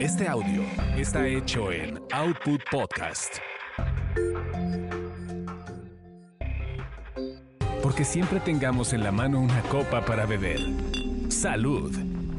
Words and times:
Este 0.00 0.26
audio 0.26 0.62
está 0.96 1.28
hecho 1.28 1.70
en 1.70 2.00
Output 2.10 2.62
Podcast. 2.70 3.34
Porque 7.82 8.06
siempre 8.06 8.40
tengamos 8.40 8.94
en 8.94 9.04
la 9.04 9.12
mano 9.12 9.42
una 9.42 9.60
copa 9.64 10.02
para 10.02 10.24
beber. 10.24 10.58
Salud. 11.28 11.94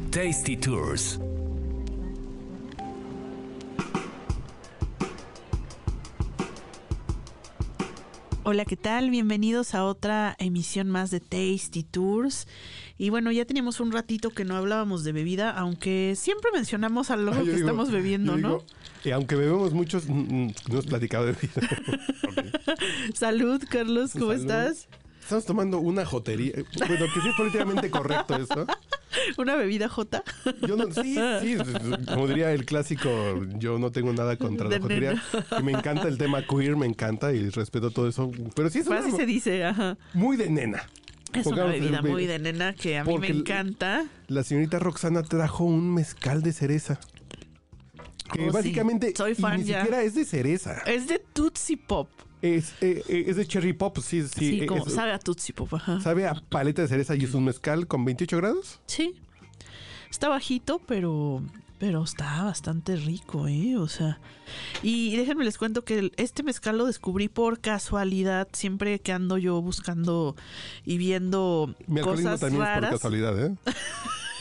Tasty 0.09 0.57
Tours. 0.57 1.19
Hola, 8.43 8.65
¿qué 8.65 8.75
tal? 8.75 9.11
Bienvenidos 9.11 9.75
a 9.75 9.85
otra 9.85 10.35
emisión 10.39 10.89
más 10.89 11.11
de 11.11 11.19
Tasty 11.19 11.83
Tours. 11.83 12.47
Y 13.01 13.09
bueno, 13.09 13.31
ya 13.31 13.45
teníamos 13.45 13.79
un 13.79 13.91
ratito 13.91 14.29
que 14.29 14.45
no 14.45 14.55
hablábamos 14.55 15.03
de 15.03 15.11
bebida, 15.11 15.49
aunque 15.49 16.13
siempre 16.15 16.51
mencionamos 16.53 17.09
Ah, 17.09 17.15
yo 17.17 17.33
que 17.33 17.41
digo- 17.45 17.57
estamos 17.57 17.89
bebiendo, 17.89 18.37
¿no? 18.37 18.47
digo, 18.59 18.65
y 19.03 19.09
aunque 19.09 19.33
bebemos 19.35 19.73
muchos, 19.73 20.07
no 20.07 20.51
hemos 20.69 20.85
platicado 20.85 21.25
de 21.25 21.31
vida. 21.31 21.67
Salud, 23.15 23.59
Carlos, 23.71 24.11
¿cómo 24.13 24.27
Salud. 24.33 24.41
estás? 24.41 24.87
Estamos 25.19 25.45
tomando 25.45 25.79
una 25.79 26.05
jotería. 26.05 26.51
eh, 26.53 26.63
Bueno, 26.77 27.05
que 27.11 27.21
sí 27.21 27.29
es 27.29 27.35
políticamente 27.35 27.89
correcto 27.89 28.35
eso. 28.35 28.67
¿Una 29.39 29.55
bebida 29.55 29.89
J? 29.89 30.23
Yo 30.67 30.75
no, 30.77 30.85
sí, 30.93 31.17
sí, 31.41 31.57
como 32.07 32.27
diría 32.27 32.51
el 32.53 32.65
clásico, 32.65 33.09
yo 33.57 33.79
no 33.79 33.91
tengo 33.91 34.13
nada 34.13 34.37
contra 34.37 34.69
la 34.69 34.79
jotería. 34.79 35.19
Me 35.63 35.71
encanta 35.71 36.07
el 36.07 36.19
tema 36.19 36.45
queer, 36.45 36.75
me 36.77 36.85
encanta 36.85 37.33
y 37.33 37.49
respeto 37.49 37.89
todo 37.89 38.07
eso. 38.07 38.31
Pero 38.55 38.69
sí 38.69 38.79
es 38.79 38.87
una, 38.87 38.99
Así 38.99 39.11
se 39.11 39.25
dice, 39.25 39.65
ajá. 39.65 39.97
muy 40.13 40.37
de 40.37 40.49
nena. 40.51 40.83
Es 41.33 41.45
una 41.47 41.63
bebida 41.65 41.99
eh, 41.99 42.01
muy 42.01 42.25
de 42.25 42.39
nena 42.39 42.73
que 42.73 42.97
a 42.97 43.03
mí 43.03 43.17
me 43.17 43.27
encanta. 43.29 44.05
La 44.27 44.43
señorita 44.43 44.79
Roxana 44.79 45.23
trajo 45.23 45.63
un 45.63 45.93
mezcal 45.93 46.41
de 46.43 46.53
cereza. 46.53 46.99
Que 48.33 48.41
Oh, 48.43 48.45
sí. 48.45 48.49
básicamente 48.51 49.13
Soy 49.15 49.35
fan 49.35 49.59
ni 49.59 49.65
ya. 49.65 49.79
siquiera 49.81 50.03
es 50.03 50.15
de 50.15 50.25
cereza. 50.25 50.77
Es 50.85 51.07
de 51.07 51.19
Tootsie 51.19 51.77
Pop. 51.77 52.09
Es, 52.41 52.73
eh, 52.81 53.03
eh, 53.07 53.25
es 53.27 53.35
de 53.35 53.45
cherry 53.45 53.73
pop, 53.73 53.97
sí, 53.99 54.23
sí. 54.23 54.29
Sí, 54.33 54.59
eh, 54.61 54.65
como 54.65 54.87
es- 54.87 54.93
sabe 54.93 55.11
a 55.11 55.19
Tootsie 55.19 55.53
Pop, 55.53 55.71
ajá. 55.75 55.99
Sabe 56.01 56.25
a 56.27 56.33
paleta 56.33 56.81
de 56.81 56.87
cereza 56.87 57.15
y 57.15 57.23
es 57.25 57.33
un 57.35 57.43
mezcal 57.45 57.85
con 57.87 58.03
28 58.03 58.37
grados. 58.37 58.79
Sí. 58.87 59.13
Está 60.09 60.27
bajito, 60.27 60.81
pero 60.87 61.43
pero 61.81 62.03
está 62.03 62.43
bastante 62.43 62.95
rico, 62.95 63.47
¿eh? 63.47 63.75
O 63.75 63.87
sea, 63.87 64.19
y 64.83 65.15
déjenme 65.17 65.43
les 65.45 65.57
cuento 65.57 65.83
que 65.83 66.11
este 66.15 66.43
mezcal 66.43 66.77
lo 66.77 66.85
descubrí 66.85 67.27
por 67.27 67.59
casualidad, 67.59 68.47
siempre 68.53 68.99
que 68.99 69.11
ando 69.11 69.39
yo 69.39 69.59
buscando 69.63 70.35
y 70.85 70.97
viendo 70.99 71.73
Mi 71.87 71.97
alcoholismo 72.01 72.29
cosas 72.33 72.39
también 72.41 72.61
es 72.61 72.67
por 72.67 72.75
raras. 72.75 72.91
casualidad, 72.91 73.45
¿eh? 73.45 73.55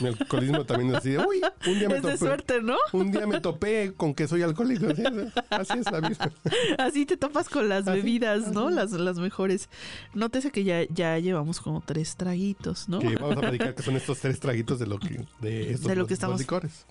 Mi 0.01 0.07
alcoholismo 0.09 0.65
también 0.65 0.91
es 0.91 0.97
así 0.97 1.09
de, 1.11 1.17
uy, 1.17 1.41
un 1.65 1.79
día 1.79 1.89
me 1.89 1.95
Es 1.97 2.03
de 2.03 2.17
suerte, 2.19 2.61
¿no? 2.61 2.75
Un 2.93 3.11
día 3.11 3.25
me 3.25 3.41
topé 3.41 3.93
con 3.97 4.13
que 4.13 4.27
soy 4.27 4.43
alcohólico. 4.43 4.85
Así 4.89 5.01
es, 5.01 5.33
así 5.49 5.79
es 5.79 5.91
la 5.91 5.99
vida. 5.99 6.31
Así 6.77 7.05
te 7.07 7.17
topas 7.17 7.49
con 7.49 7.69
las 7.69 7.87
Así, 7.87 7.97
bebidas, 8.01 8.51
¿no? 8.51 8.69
Las, 8.69 8.91
las 8.91 9.17
mejores. 9.17 9.67
Nótese 10.13 10.51
que 10.51 10.63
ya, 10.63 10.83
ya 10.89 11.17
llevamos 11.17 11.59
como 11.59 11.81
tres 11.81 12.15
traguitos, 12.17 12.87
¿no? 12.87 12.99
Que 12.99 13.15
vamos 13.15 13.37
a 13.37 13.41
platicar 13.41 13.73
que 13.73 13.81
son 13.81 13.95
estos 13.95 14.19
tres 14.19 14.39
traguitos 14.39 14.77
de 14.77 14.85
lo 14.85 14.99
que, 14.99 15.25
de 15.39 15.71
estos 15.71 15.87
De 15.87 15.95
lo 15.95 16.05
que 16.05 16.13
estamos- 16.13 16.39
licores. 16.39 16.85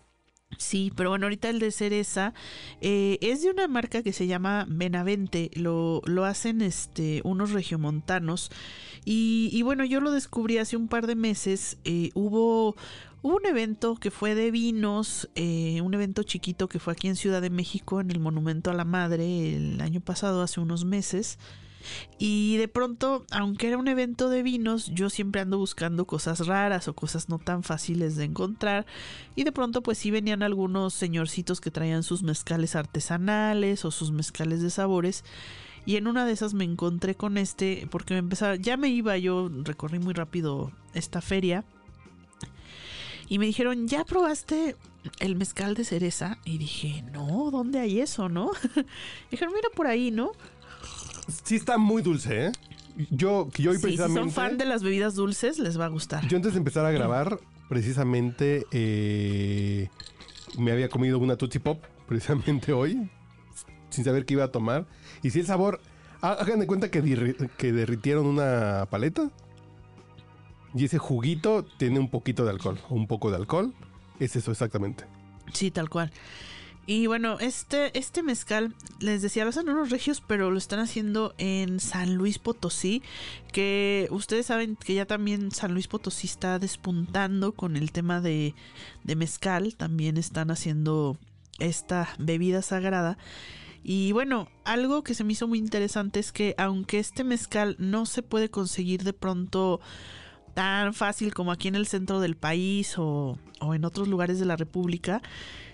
Sí, 0.61 0.93
pero 0.95 1.09
bueno, 1.09 1.25
ahorita 1.25 1.49
el 1.49 1.59
de 1.59 1.71
cereza 1.71 2.35
eh, 2.83 3.17
es 3.23 3.43
de 3.43 3.49
una 3.51 3.67
marca 3.67 4.03
que 4.03 4.13
se 4.13 4.27
llama 4.27 4.67
Benavente. 4.69 5.51
Lo, 5.55 6.03
lo 6.05 6.27
hacen 6.27 6.61
este, 6.61 7.23
unos 7.25 7.53
regiomontanos. 7.53 8.51
Y, 9.07 9.49
y 9.55 9.63
bueno, 9.63 9.87
yo 9.87 10.01
lo 10.01 10.13
descubrí 10.13 10.59
hace 10.59 10.77
un 10.77 10.89
par 10.89 11.07
de 11.07 11.15
meses. 11.17 11.79
eh, 11.85 12.11
hubo, 12.13 12.77
un 13.23 13.47
evento 13.47 13.97
que 13.97 14.11
fue 14.11 14.35
de 14.35 14.51
vinos, 14.51 15.31
eh, 15.35 15.81
un 15.81 15.95
evento 15.95 16.25
chiquito 16.25 16.69
que 16.69 16.79
fue 16.79 16.93
aquí 16.93 17.09
en 17.09 17.17
Ciudad 17.17 17.41
de 17.41 17.51
México, 17.51 18.01
en 18.01 18.11
el 18.11 18.21
Monumento 18.21 18.71
a 18.71 18.75
la 18.75 18.85
Madre, 18.85 19.57
el 19.57 19.81
año 19.81 20.01
pasado, 20.03 20.43
hace 20.43 20.61
unos 20.61 20.85
meses. 20.85 21.39
Y 22.19 22.57
de 22.57 22.69
pronto, 22.69 23.25
aunque 23.31 23.69
era 23.69 23.79
un 23.79 23.89
evento 23.89 24.29
de 24.29 24.43
vinos, 24.43 24.91
yo 24.95 25.11
siempre 25.11 25.41
ando 25.41 25.59
buscando 25.59 26.07
cosas 26.07 26.47
raras 26.47 26.89
o 26.89 26.95
cosas 26.95 27.29
no 27.29 27.39
tan 27.39 27.63
fáciles 27.63 28.17
de 28.17 28.25
encontrar. 28.25 28.87
Y 29.37 29.45
de 29.45 29.53
pronto, 29.53 29.83
pues 29.83 29.99
sí 29.99 30.11
venían 30.11 30.43
algunos 30.43 30.95
señorcitos 30.95 31.61
que 31.61 31.71
traían 31.71 32.03
sus 32.03 32.23
mezcales 32.23 32.77
artesanales 32.77 33.85
o 33.85 33.91
sus 33.91 34.13
mezcales 34.13 34.63
de 34.63 34.71
sabores. 34.71 35.25
Y 35.87 35.97
en 35.97 36.07
una 36.07 36.27
de 36.27 36.33
esas 36.33 36.55
me 36.55 36.65
encontré 36.65 37.15
con 37.15 37.39
este, 37.39 37.89
porque 37.91 38.15
me 38.15 38.21
empezaba, 38.21 38.57
ya 38.57 38.77
me 38.77 38.89
iba, 38.89 39.17
yo 39.17 39.51
recorrí 39.65 39.99
muy 39.99 40.13
rápido 40.13 40.73
esta 40.95 41.21
feria. 41.21 41.65
Y 43.29 43.39
me 43.39 43.47
dijeron, 43.47 43.87
¿ya 43.87 44.05
probaste 44.05 44.77
el 45.21 45.37
mezcal 45.37 45.75
de 45.75 45.85
cereza? 45.85 46.39
Y 46.45 46.59
dije, 46.59 47.05
no, 47.13 47.51
¿dónde 47.51 47.79
hay 47.79 48.01
eso, 48.01 48.29
no? 48.29 48.51
dijeron, 49.31 49.55
mira 49.55 49.69
por 49.75 49.87
ahí, 49.87 50.11
¿no? 50.11 50.33
Sí 51.45 51.57
está 51.57 51.79
muy 51.79 52.03
dulce, 52.03 52.47
¿eh? 52.47 52.53
Yo, 53.11 53.49
que 53.53 53.63
yo 53.63 53.71
hoy 53.71 53.77
Sí, 53.77 53.83
si 53.83 53.87
precisamente... 53.87 54.21
son 54.21 54.31
fan 54.31 54.59
de 54.59 54.65
las 54.65 54.83
bebidas 54.83 55.15
dulces, 55.15 55.59
les 55.59 55.79
va 55.79 55.87
a 55.87 55.89
gustar. 55.89 56.27
Yo 56.29 56.37
antes 56.37 56.53
de 56.53 56.59
empezar 56.59 56.85
a 56.85 56.91
grabar, 56.91 57.39
precisamente 57.69 58.67
eh, 58.73 59.89
me 60.59 60.73
había 60.73 60.89
comido 60.89 61.19
una 61.19 61.37
Tootsie 61.37 61.61
Pop, 61.61 61.83
precisamente 62.07 62.73
hoy, 62.73 63.09
sin 63.91 64.05
saber 64.05 64.27
qué 64.27 64.35
iba 64.35 64.45
a 64.45 64.53
tomar. 64.53 64.87
Y 65.23 65.31
si 65.31 65.41
el 65.41 65.47
sabor, 65.47 65.81
hagan 66.21 66.61
de 66.61 66.67
cuenta 66.67 66.91
que, 66.91 67.49
que 67.57 67.73
derritieron 67.73 68.27
una 68.27 68.87
paleta 68.91 69.31
y 70.75 70.85
ese 70.85 70.99
juguito 70.99 71.65
tiene 71.79 71.99
un 71.99 72.11
poquito 72.11 72.45
de 72.45 72.51
alcohol, 72.51 72.79
o 72.89 72.95
un 72.95 73.07
poco 73.07 73.31
de 73.31 73.37
alcohol. 73.37 73.75
Es 74.19 74.37
eso 74.37 74.51
exactamente. 74.51 75.05
Sí, 75.53 75.71
tal 75.71 75.89
cual. 75.89 76.13
Y 76.91 77.07
bueno, 77.07 77.39
este, 77.39 77.97
este 77.97 78.25
mezcal, 78.25 78.75
les 78.99 79.23
decía, 79.23 79.45
lo 79.45 79.51
hacen 79.51 79.69
unos 79.69 79.91
regios, 79.91 80.21
pero 80.27 80.51
lo 80.51 80.59
están 80.59 80.81
haciendo 80.81 81.37
en 81.39 81.79
San 81.79 82.17
Luis 82.17 82.41
Potosí, 82.41 83.05
que 83.53 84.09
ustedes 84.11 84.47
saben 84.47 84.75
que 84.75 84.95
ya 84.95 85.07
también 85.07 85.53
San 85.53 85.73
Luis 85.73 85.87
Potosí 85.87 86.27
está 86.27 86.59
despuntando 86.59 87.53
con 87.53 87.77
el 87.77 87.93
tema 87.93 88.21
de, 88.21 88.57
de 89.05 89.15
mezcal, 89.15 89.77
también 89.77 90.17
están 90.17 90.51
haciendo 90.51 91.17
esta 91.61 92.09
bebida 92.19 92.61
sagrada. 92.61 93.19
Y 93.85 94.11
bueno, 94.11 94.49
algo 94.65 95.05
que 95.05 95.15
se 95.15 95.23
me 95.23 95.35
hizo 95.35 95.47
muy 95.47 95.61
interesante 95.61 96.19
es 96.19 96.33
que 96.33 96.57
aunque 96.59 96.99
este 96.99 97.23
mezcal 97.23 97.77
no 97.79 98.05
se 98.05 98.25
puede 98.25 98.51
conseguir 98.51 99.05
de 99.05 99.13
pronto 99.13 99.81
tan 100.55 100.93
fácil 100.93 101.35
como 101.35 101.53
aquí 101.53 101.69
en 101.69 101.77
el 101.77 101.87
centro 101.87 102.19
del 102.19 102.37
país 102.37 102.99
o, 102.99 103.39
o 103.61 103.75
en 103.77 103.85
otros 103.85 104.09
lugares 104.09 104.41
de 104.41 104.47
la 104.47 104.57
República, 104.57 105.23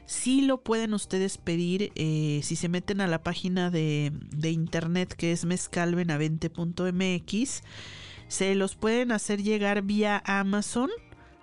sí 0.06 0.42
lo 0.42 0.62
pueden 0.62 0.94
ustedes 0.94 1.36
pedir 1.38 1.92
eh, 1.94 2.40
si 2.42 2.56
se 2.56 2.68
meten 2.68 3.00
a 3.00 3.06
la 3.06 3.22
página 3.22 3.70
de, 3.70 4.10
internet 4.42 5.14
que 5.14 5.30
es 5.32 5.44
mezcalbenavente.mx. 5.44 7.62
Se 8.28 8.54
los 8.54 8.74
pueden 8.74 9.12
hacer 9.12 9.42
llegar 9.42 9.82
vía 9.82 10.22
Amazon 10.24 10.90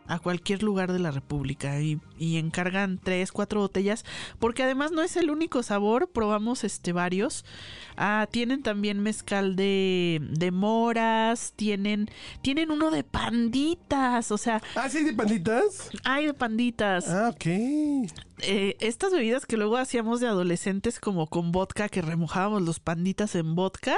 a 0.07 0.19
cualquier 0.19 0.63
lugar 0.63 0.91
de 0.91 0.99
la 0.99 1.11
República 1.11 1.79
y, 1.81 1.99
y 2.19 2.37
encargan 2.37 2.99
tres, 3.01 3.31
cuatro 3.31 3.61
botellas, 3.61 4.03
porque 4.39 4.63
además 4.63 4.91
no 4.91 5.01
es 5.01 5.15
el 5.15 5.29
único 5.31 5.63
sabor, 5.63 6.09
probamos 6.11 6.63
este 6.63 6.91
varios. 6.93 7.45
Ah, 7.95 8.27
tienen 8.29 8.63
también 8.63 8.99
mezcal 9.01 9.55
de, 9.55 10.19
de 10.31 10.51
moras, 10.51 11.53
tienen, 11.55 12.09
tienen 12.41 12.71
uno 12.71 12.91
de 12.91 13.03
panditas, 13.03 14.31
o 14.31 14.37
sea, 14.37 14.61
Ah, 14.75 14.89
sí, 14.89 15.03
de 15.03 15.13
panditas. 15.13 15.89
hay 16.03 16.25
de 16.27 16.33
panditas. 16.33 17.07
Ah, 17.09 17.29
ok. 17.33 17.45
Eh, 18.45 18.75
estas 18.81 19.11
bebidas 19.11 19.45
que 19.45 19.55
luego 19.57 19.77
hacíamos 19.77 20.19
de 20.19 20.27
adolescentes 20.27 20.99
como 20.99 21.27
con 21.27 21.51
vodka, 21.51 21.87
que 21.87 22.01
remojábamos 22.01 22.61
los 22.61 22.79
panditas 22.79 23.35
en 23.35 23.55
vodka. 23.55 23.95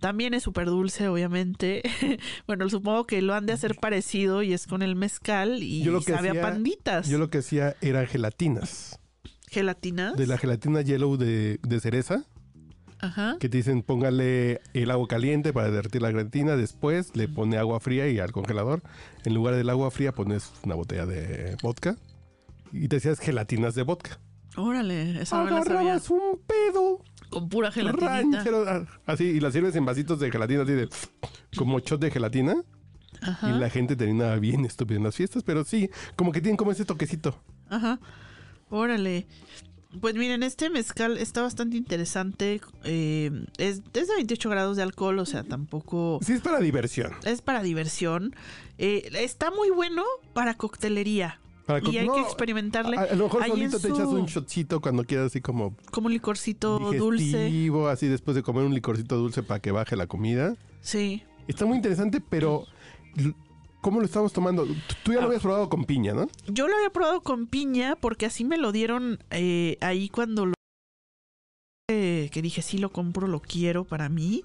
También 0.00 0.32
es 0.34 0.44
súper 0.44 0.66
dulce, 0.66 1.08
obviamente. 1.08 1.82
bueno, 2.46 2.68
supongo 2.68 3.04
que 3.06 3.20
lo 3.22 3.34
han 3.34 3.46
de 3.46 3.52
hacer 3.52 3.74
parecido 3.76 4.42
y 4.42 4.52
es 4.52 4.66
con 4.66 4.82
el 4.82 4.94
mezcal 4.94 5.62
y 5.62 5.82
Yo 5.82 5.90
lo 5.92 6.00
que 6.00 6.12
sabe 6.12 6.28
hacía- 6.30 6.40
a 6.40 6.50
panditas. 6.50 7.08
Yo 7.08 7.18
lo 7.18 7.30
que 7.30 7.38
hacía 7.38 7.74
eran 7.80 8.06
gelatinas. 8.06 9.00
¿Gelatinas? 9.48 10.16
De 10.16 10.26
la 10.26 10.38
gelatina 10.38 10.82
yellow 10.82 11.16
de, 11.16 11.58
de 11.62 11.80
cereza. 11.80 12.24
Ajá. 13.00 13.36
que 13.38 13.48
te 13.48 13.58
dicen 13.58 13.82
póngale 13.82 14.60
el 14.74 14.90
agua 14.90 15.06
caliente 15.06 15.52
para 15.52 15.70
derretir 15.70 16.02
la 16.02 16.08
gelatina, 16.08 16.56
después 16.56 17.14
le 17.14 17.28
pone 17.28 17.56
agua 17.56 17.78
fría 17.78 18.08
y 18.08 18.18
al 18.18 18.32
congelador. 18.32 18.82
En 19.24 19.34
lugar 19.34 19.54
del 19.54 19.70
agua 19.70 19.92
fría 19.92 20.10
pones 20.10 20.50
una 20.64 20.74
botella 20.74 21.06
de 21.06 21.56
vodka 21.62 21.96
y 22.72 22.88
te 22.88 22.96
hacías 22.96 23.20
gelatinas 23.20 23.76
de 23.76 23.84
vodka. 23.84 24.18
Órale, 24.56 25.22
esa 25.22 25.44
no 25.44 25.50
la 25.50 25.62
sabía. 25.64 26.00
Un 26.10 26.40
pedo 26.44 27.04
Con 27.30 27.48
pura 27.48 27.70
ranchero, 27.70 28.64
ah, 28.66 28.84
así 29.06 29.24
y 29.24 29.40
la 29.40 29.50
sirves 29.50 29.76
en 29.76 29.84
vasitos 29.84 30.18
de 30.20 30.30
gelatina 30.30 30.62
así 30.62 30.72
de 30.72 30.88
como 31.56 31.78
shot 31.80 32.00
de 32.00 32.10
gelatina 32.10 32.56
Ajá. 33.20 33.50
y 33.50 33.58
la 33.58 33.68
gente 33.70 33.96
termina 33.96 34.34
bien 34.36 34.64
estúpida 34.64 34.96
en 34.98 35.04
las 35.04 35.16
fiestas, 35.16 35.42
pero 35.42 35.64
sí, 35.64 35.90
como 36.16 36.32
que 36.32 36.40
tienen 36.40 36.56
como 36.56 36.72
ese 36.72 36.84
toquecito. 36.84 37.38
Ajá. 37.68 37.98
Órale. 38.70 39.26
Pues 40.00 40.14
miren, 40.14 40.42
este 40.42 40.68
mezcal 40.68 41.16
está 41.16 41.40
bastante 41.40 41.76
interesante. 41.78 42.60
eh, 42.84 43.30
es, 43.56 43.80
es 43.94 44.08
de 44.08 44.14
28 44.16 44.50
grados 44.50 44.76
de 44.76 44.82
alcohol, 44.82 45.18
o 45.18 45.24
sea, 45.24 45.44
tampoco... 45.44 46.18
Sí 46.22 46.34
es 46.34 46.42
para 46.42 46.60
diversión. 46.60 47.12
Es 47.24 47.40
para 47.40 47.62
diversión. 47.62 48.36
Eh, 48.76 49.08
está 49.14 49.50
muy 49.50 49.70
bueno 49.70 50.04
para 50.34 50.54
coctelería. 50.54 51.40
Para 51.68 51.80
y 51.90 51.98
hay 51.98 52.06
no, 52.06 52.14
que 52.14 52.20
experimentarle. 52.22 52.96
A, 52.96 53.02
a 53.02 53.14
lo 53.14 53.24
mejor 53.24 53.46
solito 53.46 53.78
te 53.78 53.88
echas 53.88 54.06
un 54.08 54.24
shotcito 54.24 54.80
cuando 54.80 55.04
quieras 55.04 55.26
así 55.26 55.42
como 55.42 55.76
Como 55.90 56.06
un 56.06 56.14
licorcito 56.14 56.78
dulce. 56.78 57.22
digestivo, 57.24 57.88
así 57.88 58.08
después 58.08 58.34
de 58.34 58.42
comer 58.42 58.64
un 58.64 58.72
licorcito 58.74 59.16
dulce 59.18 59.42
para 59.42 59.60
que 59.60 59.70
baje 59.70 59.94
la 59.94 60.06
comida. 60.06 60.56
Sí. 60.80 61.22
Está 61.46 61.66
muy 61.66 61.76
interesante, 61.76 62.22
pero 62.26 62.64
¿cómo 63.82 64.00
lo 64.00 64.06
estamos 64.06 64.32
tomando? 64.32 64.64
Tú- 64.64 64.74
Tú 65.04 65.12
ya 65.12 65.18
lo 65.18 65.24
Ah. 65.24 65.26
habías 65.26 65.42
probado 65.42 65.68
con 65.68 65.84
piña, 65.84 66.14
¿no? 66.14 66.28
Yo 66.46 66.68
lo 66.68 66.74
había 66.76 66.88
probado 66.90 67.20
con 67.22 67.46
piña 67.46 67.96
porque 67.96 68.24
así 68.24 68.44
me 68.44 68.56
lo 68.56 68.72
dieron 68.72 69.18
eh, 69.30 69.76
ahí 69.82 70.08
cuando 70.08 70.46
lo 70.46 70.54
eh, 71.90 72.28
que 72.32 72.42
dije 72.42 72.60
sí 72.62 72.76
lo 72.78 72.90
compro, 72.92 73.26
lo 73.28 73.40
quiero 73.40 73.84
para 73.84 74.08
mí 74.10 74.42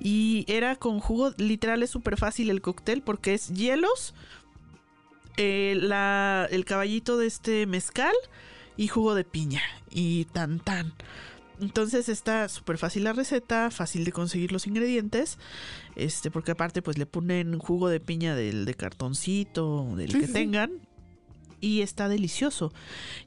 y 0.00 0.44
era 0.48 0.76
con 0.76 1.00
jugo, 1.00 1.32
literal 1.38 1.82
es 1.82 1.90
súper 1.90 2.18
fácil 2.18 2.50
el 2.50 2.60
cóctel 2.60 3.00
porque 3.02 3.32
es 3.34 3.48
hielos, 3.48 4.14
eh, 5.36 5.76
la, 5.80 6.48
el 6.50 6.64
caballito 6.64 7.18
de 7.18 7.26
este 7.26 7.66
mezcal 7.66 8.14
y 8.76 8.88
jugo 8.88 9.14
de 9.14 9.24
piña 9.24 9.62
y 9.90 10.24
tan 10.26 10.60
tan. 10.60 10.92
Entonces 11.60 12.08
está 12.08 12.48
súper 12.48 12.76
fácil 12.76 13.04
la 13.04 13.12
receta, 13.12 13.70
fácil 13.70 14.04
de 14.04 14.12
conseguir 14.12 14.52
los 14.52 14.66
ingredientes, 14.66 15.38
este, 15.94 16.30
porque 16.30 16.52
aparte 16.52 16.82
pues 16.82 16.98
le 16.98 17.06
ponen 17.06 17.58
jugo 17.58 17.88
de 17.88 17.98
piña 17.98 18.34
del 18.34 18.66
de 18.66 18.74
cartoncito, 18.74 19.94
del 19.96 20.12
Sí, 20.12 20.20
que 20.20 20.26
sí, 20.26 20.32
tengan, 20.32 20.85
y 21.60 21.82
está 21.82 22.08
delicioso. 22.08 22.72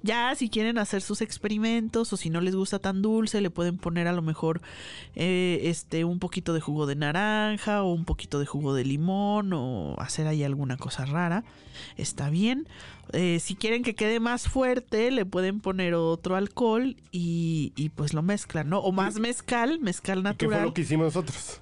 Ya 0.01 0.33
si 0.35 0.49
quieren 0.49 0.77
hacer 0.77 1.01
sus 1.01 1.21
experimentos 1.21 2.11
o 2.13 2.17
si 2.17 2.29
no 2.29 2.41
les 2.41 2.55
gusta 2.55 2.79
tan 2.79 3.01
dulce, 3.01 3.41
le 3.41 3.49
pueden 3.49 3.77
poner 3.77 4.07
a 4.07 4.13
lo 4.13 4.21
mejor 4.21 4.61
eh, 5.15 5.61
este 5.63 6.05
un 6.05 6.19
poquito 6.19 6.53
de 6.53 6.61
jugo 6.61 6.85
de 6.85 6.95
naranja 6.95 7.83
o 7.83 7.93
un 7.93 8.05
poquito 8.05 8.39
de 8.39 8.45
jugo 8.45 8.73
de 8.73 8.85
limón 8.85 9.53
o 9.53 9.95
hacer 9.99 10.27
ahí 10.27 10.43
alguna 10.43 10.77
cosa 10.77 11.05
rara. 11.05 11.43
Está 11.97 12.29
bien. 12.29 12.67
Eh, 13.13 13.39
si 13.39 13.55
quieren 13.55 13.83
que 13.83 13.95
quede 13.95 14.19
más 14.19 14.47
fuerte, 14.47 15.11
le 15.11 15.25
pueden 15.25 15.61
poner 15.61 15.95
otro 15.95 16.35
alcohol 16.35 16.95
y, 17.11 17.73
y 17.75 17.89
pues 17.89 18.13
lo 18.13 18.21
mezclan, 18.21 18.69
¿no? 18.69 18.79
O 18.79 18.91
más 18.91 19.19
mezcal, 19.19 19.79
mezcal 19.79 20.19
¿Qué 20.19 20.23
natural 20.23 20.59
fue 20.59 20.67
lo 20.67 20.73
que 20.73 20.81
hicimos 20.81 21.05
nosotros? 21.05 21.61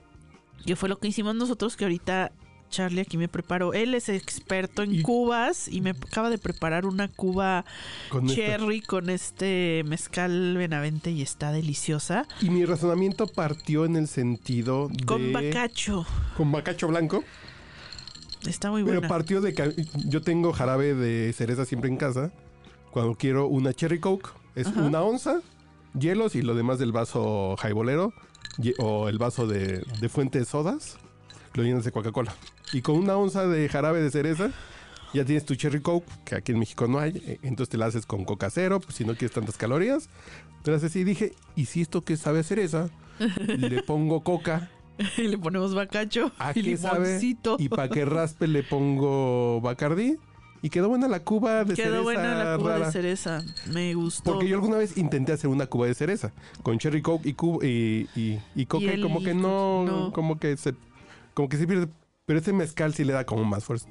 que 0.68 0.76
fue 0.76 0.90
lo 0.90 1.00
que 1.00 1.08
hicimos 1.08 1.34
nosotros, 1.34 1.78
que 1.78 1.86
ahorita 1.86 2.32
Charlie 2.70 3.02
aquí 3.02 3.18
me 3.18 3.28
preparó. 3.28 3.74
Él 3.74 3.94
es 3.96 4.10
experto 4.10 4.84
en 4.84 4.96
Y- 4.96 5.02
cubas 5.02 5.68
y 5.68 5.82
me 5.82 5.92
acaba 5.92 6.30
de 6.30 6.38
preparar 6.38 6.86
una 6.86 7.08
cuba 7.08 7.66
Con 8.10 8.28
cherry 8.28 8.82
con 8.82 9.10
este 9.10 9.84
mezcal 9.86 10.56
benavente 10.58 11.12
y 11.12 11.22
está 11.22 11.52
deliciosa. 11.52 12.28
Y 12.42 12.50
mi 12.50 12.66
razonamiento 12.66 13.28
partió 13.28 13.86
en 13.86 13.96
el 13.96 14.08
sentido 14.08 14.90
de... 14.90 15.06
Con 15.06 15.32
bacacho. 15.34 16.06
Con 16.36 16.52
bacacho 16.52 16.88
blanco. 16.88 17.24
Está 18.48 18.70
muy 18.70 18.84
Pero 18.84 18.96
buena. 19.00 19.08
partió 19.08 19.42
de 19.42 19.54
que 19.54 19.74
yo 20.06 20.22
tengo 20.22 20.54
jarabe 20.54 20.94
de 20.94 21.34
cereza 21.34 21.66
siempre 21.66 21.90
en 21.90 21.98
casa. 21.98 22.32
Cuando 22.92 23.16
quiero 23.16 23.48
una 23.48 23.74
cherry 23.74 24.00
coke, 24.00 24.30
es 24.56 24.68
Ajá. 24.68 24.82
una 24.84 25.02
onza, 25.02 25.42
hielos 25.98 26.36
y 26.36 26.42
lo 26.42 26.56
demás 26.56 26.80
del 26.80 26.92
vaso 26.92 27.56
jaibolero 27.58 28.14
o 28.80 29.10
el 29.10 29.18
vaso 29.18 29.46
de, 29.48 29.84
de 30.00 30.10
fuente 30.10 30.40
de 30.40 30.46
sodas, 30.46 30.98
lo 31.54 31.64
llenas 31.64 31.84
de 31.84 31.92
Coca-Cola. 31.92 32.36
Y 32.74 32.82
con 32.82 32.96
una 32.98 33.16
onza 33.16 33.48
de 33.48 33.68
jarabe 33.70 34.02
de 34.02 34.12
cereza, 34.12 34.52
ya 35.14 35.24
tienes 35.26 35.46
tu 35.46 35.56
cherry 35.56 35.82
coke, 35.82 36.06
que 36.26 36.36
aquí 36.36 36.52
en 36.52 36.60
México 36.60 36.88
no 36.88 37.00
hay. 37.00 37.12
eh, 37.26 37.40
Entonces 37.44 37.70
te 37.70 37.78
la 37.78 37.86
haces 37.88 38.06
con 38.06 38.26
coca 38.26 38.50
cero, 38.50 38.80
pues 38.80 38.96
si 38.96 39.06
no 39.06 39.14
quieres 39.16 39.32
tantas 39.34 39.58
calorías. 39.58 40.10
Te 40.64 40.72
la 40.72 40.78
haces 40.78 40.96
y 40.96 41.04
dije, 41.04 41.34
¿y 41.56 41.66
si 41.66 41.82
esto 41.82 42.02
que 42.04 42.18
sabe 42.18 42.44
cereza? 42.44 42.90
Le 43.48 43.82
pongo 43.88 44.22
coca. 44.22 44.70
y 45.18 45.22
le 45.28 45.38
ponemos 45.38 45.74
bacacho 45.76 46.32
¿A 46.40 46.52
y 46.56 46.62
qué 46.64 46.78
sabe? 46.78 47.06
limoncito. 47.06 47.56
Y 47.60 47.70
para 47.70 47.88
que 47.88 48.04
raspe 48.04 48.48
le 48.48 48.64
pongo 48.64 49.62
Bacardí. 49.62 50.18
Y 50.64 50.70
quedó 50.72 50.90
buena 50.90 51.08
la 51.08 51.20
cuba 51.20 51.64
de 51.64 51.76
cereza 51.76 51.84
Quedó 51.92 52.04
buena 52.04 52.34
la 52.44 52.58
cuba 52.58 52.72
rara. 52.74 52.86
de 52.88 52.92
cereza. 52.92 53.44
Me 53.72 53.94
gustó. 53.94 54.34
Porque 54.34 54.48
yo 54.50 54.56
alguna 54.56 54.78
vez 54.78 54.98
intenté 54.98 55.32
hacer 55.32 55.50
una 55.52 55.68
cuba 55.68 55.86
de 55.86 55.94
cereza 55.94 56.34
con 56.64 56.80
cherry 56.80 57.04
coke 57.04 57.28
y 57.30 57.34
cuba 57.34 57.64
y, 57.64 58.10
y, 58.16 58.40
y 58.56 58.66
coca 58.66 58.86
y, 58.86 58.90
el 58.90 59.02
como 59.04 59.22
que 59.24 59.36
no, 59.36 59.86
no. 59.86 60.12
como 60.14 60.40
que 60.40 60.58
se 60.58 60.74
como 61.36 61.48
que 61.48 61.58
se 61.58 61.68
pierde 61.68 61.88
pero 62.28 62.40
ese 62.40 62.52
mezcal 62.52 62.94
sí 62.94 63.06
le 63.06 63.14
da 63.14 63.26
como 63.26 63.46
más 63.46 63.64
fuerza 63.64 63.88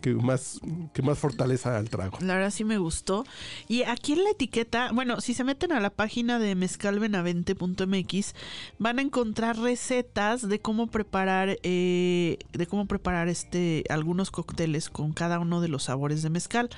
que 0.00 0.14
más 0.14 0.58
que 0.94 1.02
más 1.02 1.18
fortaleza 1.18 1.76
al 1.76 1.90
trago. 1.90 2.16
La 2.22 2.34
verdad 2.34 2.50
sí 2.50 2.64
me 2.64 2.78
gustó. 2.78 3.26
Y 3.68 3.82
aquí 3.82 4.14
en 4.14 4.24
la 4.24 4.30
etiqueta, 4.30 4.90
bueno, 4.92 5.20
si 5.20 5.34
se 5.34 5.44
meten 5.44 5.70
a 5.70 5.80
la 5.80 5.90
página 5.90 6.38
de 6.38 6.54
mezcalbenavente.mx, 6.54 8.34
van 8.78 8.98
a 8.98 9.02
encontrar 9.02 9.58
recetas 9.58 10.48
de 10.48 10.60
cómo 10.60 10.86
preparar, 10.86 11.58
eh, 11.62 12.38
de 12.54 12.66
cómo 12.66 12.86
preparar 12.86 13.28
este 13.28 13.84
algunos 13.90 14.30
cócteles 14.30 14.88
con 14.88 15.12
cada 15.12 15.38
uno 15.38 15.60
de 15.60 15.68
los 15.68 15.82
sabores 15.84 16.22
de 16.22 16.30
mezcal. 16.30 16.70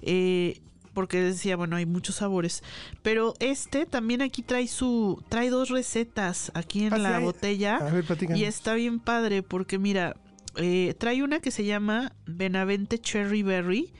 Eh, 0.00 0.62
porque 0.94 1.20
decía, 1.20 1.56
bueno, 1.56 1.76
hay 1.76 1.84
muchos 1.84 2.16
sabores. 2.16 2.62
Pero 3.02 3.34
este 3.38 3.84
también 3.84 4.22
aquí 4.22 4.40
trae 4.40 4.66
su. 4.66 5.22
trae 5.28 5.50
dos 5.50 5.68
recetas 5.68 6.50
aquí 6.54 6.84
en 6.86 6.94
Ah, 6.94 6.98
la 6.98 7.18
botella. 7.18 7.76
A 7.76 7.90
ver. 7.90 8.06
Y 8.34 8.44
está 8.44 8.72
bien 8.72 8.98
padre 8.98 9.42
porque 9.42 9.78
mira, 9.78 10.16
eh, 10.58 10.94
trae 10.98 11.22
una 11.22 11.40
que 11.40 11.50
se 11.50 11.64
llama 11.64 12.12
Benavente 12.26 12.98
Cherry 12.98 13.42
Berry, 13.42 13.92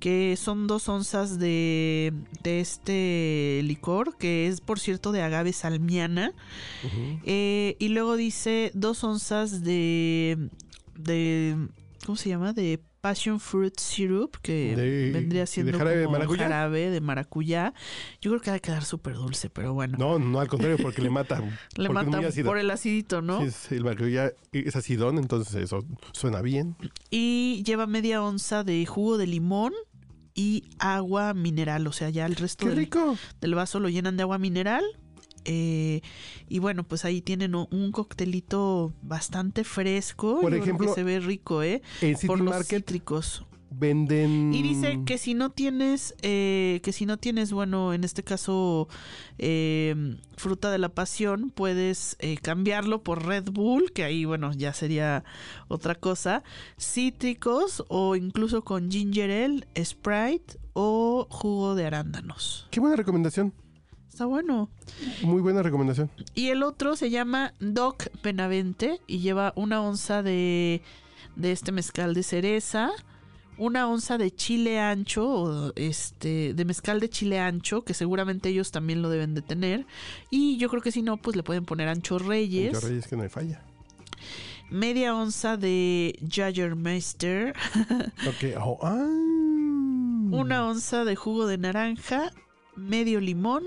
que 0.00 0.36
son 0.36 0.66
dos 0.66 0.88
onzas 0.88 1.38
de, 1.38 2.12
de 2.42 2.60
este 2.60 3.60
licor, 3.64 4.16
que 4.16 4.48
es 4.48 4.60
por 4.60 4.80
cierto 4.80 5.12
de 5.12 5.22
agave 5.22 5.52
salmiana. 5.52 6.32
Eh, 7.24 7.76
y 7.78 7.88
luego 7.88 8.16
dice 8.16 8.72
dos 8.74 9.04
onzas 9.04 9.62
de, 9.62 10.48
de, 10.96 11.68
¿cómo 12.04 12.16
se 12.16 12.30
llama? 12.30 12.52
De 12.52 12.80
passion 13.00 13.40
fruit 13.40 13.78
syrup, 13.78 14.36
que 14.42 14.76
De- 14.76 15.10
vendría 15.12 15.40
de 15.42 15.46
siendo 15.46 15.76
jarabe 15.78 15.96
de 15.98 16.04
como 16.04 16.18
maracuyá. 16.18 16.42
jarabe 16.44 16.90
de 16.90 17.00
maracuyá. 17.00 17.74
Yo 18.20 18.30
creo 18.30 18.40
que 18.42 18.50
va 18.50 18.56
a 18.56 18.60
quedar 18.60 18.84
súper 18.84 19.14
dulce, 19.14 19.50
pero 19.50 19.72
bueno. 19.74 19.96
No, 19.98 20.18
no 20.18 20.40
al 20.40 20.48
contrario 20.48 20.76
porque 20.80 21.02
le 21.02 21.10
mata. 21.10 21.42
Le 21.76 21.88
ácido. 22.26 22.46
por 22.46 22.58
el 22.58 22.70
acidito, 22.70 23.22
¿no? 23.22 23.40
Sí, 23.40 23.46
es- 23.46 23.72
el 23.72 23.84
maracuyá 23.84 24.32
es 24.52 24.76
acidón, 24.76 25.18
entonces 25.18 25.54
eso 25.54 25.84
suena 26.12 26.42
bien. 26.42 26.76
Y 27.10 27.62
lleva 27.64 27.86
media 27.86 28.22
onza 28.22 28.64
de 28.64 28.84
jugo 28.86 29.18
de 29.18 29.26
limón 29.26 29.72
y 30.34 30.64
agua 30.78 31.34
mineral. 31.34 31.86
O 31.86 31.92
sea, 31.92 32.10
ya 32.10 32.26
el 32.26 32.36
resto 32.36 32.66
del 32.66 33.54
vaso 33.54 33.80
lo 33.80 33.88
llenan 33.88 34.16
de 34.16 34.22
agua 34.22 34.38
mineral. 34.38 34.84
Eh, 35.44 36.00
y 36.48 36.58
bueno, 36.58 36.84
pues 36.84 37.04
ahí 37.04 37.20
tienen 37.22 37.54
un- 37.54 37.92
coctelito 37.92 38.92
bastante 39.02 39.64
fresco. 39.64 40.40
Por 40.40 40.50
creo 40.50 40.62
que 40.62 40.68
ejemplo, 40.70 40.94
se 40.94 41.02
ve 41.02 41.20
rico, 41.20 41.62
¿eh? 41.62 41.82
En 42.00 42.16
City 42.16 42.26
Por 42.26 42.40
los 42.40 42.50
Market 42.54 42.80
cítricos. 42.82 43.44
venden 43.72 44.52
Y 44.52 44.62
dice 44.62 45.00
que 45.06 45.16
si 45.16 45.34
no 45.34 45.50
tienes, 45.50 46.14
eh, 46.22 46.80
que 46.82 46.92
si 46.92 47.06
no 47.06 47.18
tienes, 47.18 47.52
bueno, 47.52 47.92
en 47.94 48.02
este 48.04 48.24
caso, 48.24 48.88
eh, 49.38 50.16
fruta 50.36 50.70
de 50.72 50.78
la 50.78 50.88
pasión, 50.88 51.50
puedes 51.50 52.16
eh, 52.18 52.36
cambiarlo 52.42 53.02
por 53.04 53.24
Red 53.24 53.50
Bull, 53.52 53.92
que 53.92 54.02
ahí, 54.04 54.24
bueno, 54.24 54.52
ya 54.52 54.72
sería 54.74 55.22
otra 55.68 55.94
cosa. 55.94 56.42
Cítricos 56.78 57.84
o 57.88 58.16
incluso 58.16 58.62
con 58.62 58.90
ginger 58.90 59.30
ale, 59.30 59.66
Sprite 59.84 60.58
o 60.72 61.26
jugo 61.30 61.74
de 61.74 61.86
arándanos. 61.86 62.66
Qué 62.70 62.80
buena 62.80 62.96
recomendación. 62.96 63.52
Está 64.20 64.26
bueno. 64.26 64.68
Muy 65.22 65.40
buena 65.40 65.62
recomendación. 65.62 66.10
Y 66.34 66.48
el 66.48 66.62
otro 66.62 66.94
se 66.94 67.08
llama 67.08 67.54
Doc 67.58 68.08
Benavente 68.22 69.00
y 69.06 69.20
lleva 69.20 69.54
una 69.56 69.80
onza 69.80 70.22
de, 70.22 70.82
de 71.36 71.52
este 71.52 71.72
mezcal 71.72 72.12
de 72.12 72.22
cereza, 72.22 72.90
una 73.56 73.88
onza 73.88 74.18
de 74.18 74.30
chile 74.30 74.78
ancho, 74.78 75.72
este, 75.74 76.52
de 76.52 76.64
mezcal 76.66 77.00
de 77.00 77.08
chile 77.08 77.38
ancho, 77.38 77.80
que 77.80 77.94
seguramente 77.94 78.50
ellos 78.50 78.72
también 78.72 79.00
lo 79.00 79.08
deben 79.08 79.34
de 79.34 79.40
tener. 79.40 79.86
Y 80.28 80.58
yo 80.58 80.68
creo 80.68 80.82
que 80.82 80.92
si 80.92 81.00
no, 81.00 81.16
pues 81.16 81.34
le 81.34 81.42
pueden 81.42 81.64
poner 81.64 81.88
ancho 81.88 82.18
reyes, 82.18 82.74
Yo 82.74 82.86
reyes 82.86 83.06
que 83.06 83.16
no 83.16 83.22
hay 83.22 83.30
falla. 83.30 83.64
media 84.68 85.16
onza 85.16 85.56
de 85.56 86.18
Jagermeister, 86.28 87.54
oh, 88.60 88.78
ah. 88.82 88.96
una 90.30 90.66
onza 90.68 91.06
de 91.06 91.16
jugo 91.16 91.46
de 91.46 91.56
naranja, 91.56 92.32
medio 92.76 93.18
limón. 93.20 93.64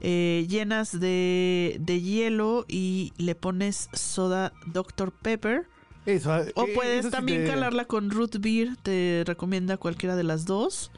Eh, 0.00 0.46
llenas 0.48 0.98
de, 0.98 1.76
de 1.80 2.00
hielo 2.00 2.64
y 2.68 3.12
le 3.16 3.34
pones 3.34 3.88
soda 3.92 4.52
Dr. 4.66 5.12
Pepper. 5.12 5.66
Eso, 6.04 6.30
O 6.54 6.64
eh, 6.64 6.72
puedes 6.74 7.00
eso 7.00 7.08
sí 7.08 7.12
también 7.12 7.44
te- 7.44 7.50
calarla 7.50 7.84
con 7.84 8.10
root 8.10 8.36
beer, 8.38 8.76
te 8.82 9.24
recomienda 9.26 9.76
cualquiera 9.76 10.14
de 10.16 10.22
las 10.24 10.44
dos. 10.44 10.90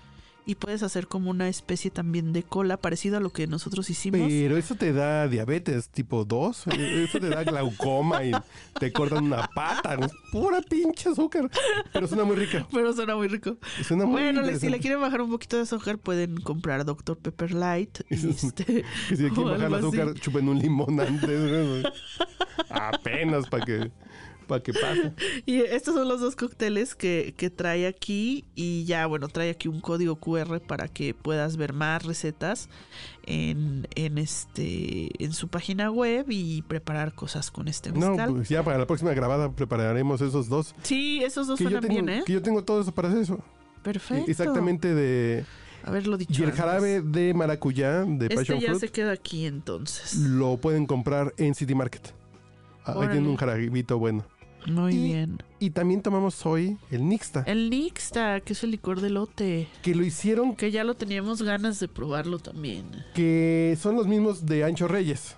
Y 0.48 0.54
puedes 0.54 0.82
hacer 0.82 1.06
como 1.08 1.28
una 1.28 1.46
especie 1.50 1.90
también 1.90 2.32
de 2.32 2.42
cola, 2.42 2.78
parecido 2.78 3.18
a 3.18 3.20
lo 3.20 3.28
que 3.30 3.46
nosotros 3.46 3.90
hicimos. 3.90 4.20
Pero 4.26 4.56
eso 4.56 4.76
te 4.76 4.94
da 4.94 5.28
diabetes 5.28 5.90
tipo 5.90 6.24
2. 6.24 6.68
eh, 6.68 7.04
Eso 7.06 7.20
te 7.20 7.28
da 7.28 7.44
glaucoma 7.44 8.24
y 8.24 8.32
te 8.80 8.90
cortan 8.90 9.24
una 9.24 9.46
pata. 9.54 9.94
Es 9.94 10.10
pura 10.32 10.62
pinche 10.62 11.10
azúcar. 11.10 11.50
Pero 11.92 12.08
suena 12.08 12.24
muy 12.24 12.36
rica. 12.36 12.66
Pero 12.72 12.94
suena 12.94 13.14
muy 13.14 13.28
rico. 13.28 13.58
Suena 13.86 14.06
muy 14.06 14.14
Bueno, 14.22 14.42
si 14.58 14.70
le 14.70 14.78
quieren 14.78 15.02
bajar 15.02 15.20
un 15.20 15.30
poquito 15.30 15.56
de 15.56 15.64
azúcar, 15.64 15.98
pueden 15.98 16.38
comprar 16.38 16.82
Dr. 16.86 17.18
Pepper 17.18 17.52
Light. 17.52 17.98
Y 18.10 18.30
este, 18.30 18.84
si 19.10 19.16
quieren 19.16 19.44
bajar 19.44 19.66
el 19.66 19.74
algo 19.74 19.88
así. 19.88 20.00
azúcar, 20.00 20.14
chupen 20.20 20.48
un 20.48 20.58
limón 20.58 20.98
antes. 20.98 21.84
Apenas 22.70 23.46
para 23.48 23.64
que, 23.66 23.90
para 24.48 24.60
que 24.62 24.72
pase. 24.72 25.12
Y 25.46 25.58
estos 25.60 25.94
son 25.94 26.08
los 26.08 26.20
dos 26.20 26.34
cócteles 26.34 26.96
que, 26.96 27.34
que 27.36 27.50
trae 27.50 27.86
aquí. 27.86 28.44
Y 28.56 28.84
ya, 28.84 29.06
bueno, 29.06 29.28
trae 29.28 29.50
aquí 29.50 29.68
un 29.68 29.80
código 29.80 30.16
QR 30.16 30.58
para 30.60 30.88
que 30.88 31.14
puedas 31.14 31.56
ver 31.56 31.72
más 31.72 32.04
recetas 32.04 32.68
en, 33.24 33.86
en 33.94 34.18
este 34.18 35.10
en 35.22 35.32
su 35.32 35.46
página 35.48 35.90
web 35.90 36.26
y 36.30 36.62
preparar 36.62 37.14
cosas 37.14 37.50
con 37.50 37.68
este 37.68 37.92
No, 37.92 38.10
mezcal. 38.10 38.34
pues 38.34 38.48
ya 38.48 38.62
para 38.64 38.78
la 38.78 38.86
próxima 38.86 39.12
grabada 39.12 39.52
prepararemos 39.52 40.20
esos 40.20 40.48
dos. 40.48 40.74
Sí, 40.82 41.22
esos 41.22 41.46
dos 41.46 41.58
suenan 41.60 41.82
tengo, 41.82 41.94
bien, 41.94 42.08
¿eh? 42.08 42.22
que 42.26 42.32
yo 42.32 42.42
tengo 42.42 42.64
todo 42.64 42.80
eso 42.80 42.92
para 42.92 43.08
hacer 43.08 43.20
eso. 43.22 43.38
Perfecto. 43.82 44.30
Exactamente 44.30 44.94
de... 44.94 45.44
Haberlo 45.84 46.16
dicho. 46.18 46.32
Y 46.32 46.36
el 46.42 46.50
antes. 46.50 46.60
jarabe 46.60 47.00
de 47.02 47.32
maracuyá, 47.34 48.04
de 48.04 48.24
Este 48.26 48.34
Passion 48.34 48.58
ya 48.58 48.68
Fruit, 48.70 48.80
se 48.80 48.88
queda 48.88 49.12
aquí 49.12 49.46
entonces. 49.46 50.16
lo 50.16 50.56
pueden 50.56 50.86
comprar 50.86 51.32
en 51.36 51.54
City 51.54 51.74
Market. 51.74 52.12
Ah, 52.84 52.92
Ahí 52.92 52.96
Órale. 52.98 53.12
tiene 53.12 53.28
un 53.28 53.36
jarabito 53.36 53.98
bueno. 53.98 54.24
Muy 54.66 54.94
Y- 54.94 55.02
bien. 55.04 55.42
Y 55.60 55.70
también 55.70 56.02
tomamos 56.02 56.44
hoy 56.46 56.76
el 56.90 57.08
Nixta, 57.08 57.42
El 57.46 57.70
Nixta, 57.70 58.40
que 58.40 58.52
es 58.52 58.62
el 58.64 58.70
licor 58.70 59.00
de 59.00 59.10
lote. 59.10 59.68
que 59.82 59.94
lo 59.94 60.04
hicieron, 60.04 60.54
Que 60.56 60.70
ya 60.70 60.84
lo 60.84 60.94
teníamos 60.94 61.42
ganas 61.42 61.80
de 61.80 61.88
probarlo 61.88 62.38
también. 62.38 62.84
que 63.14 63.76
son 63.80 63.96
los 63.96 64.06
mismos 64.06 64.46
de 64.46 64.64
Ancho 64.64 64.86
Reyes. 64.88 65.36